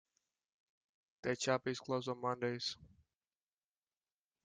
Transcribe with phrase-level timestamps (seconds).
[1.21, 2.75] The shop is closed on Mondays.